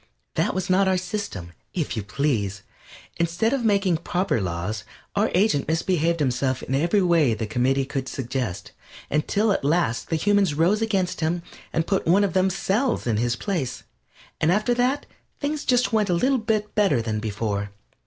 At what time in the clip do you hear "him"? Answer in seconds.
11.21-11.43